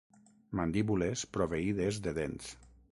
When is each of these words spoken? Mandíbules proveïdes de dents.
Mandíbules 0.59 1.27
proveïdes 1.39 2.03
de 2.09 2.17
dents. 2.21 2.53